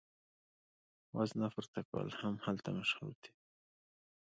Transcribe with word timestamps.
وزنه 1.15 1.47
پورته 1.53 1.79
کول 1.89 2.07
هم 2.19 2.33
هلته 2.45 2.69
مشهور 2.77 3.13
دي. 3.21 3.31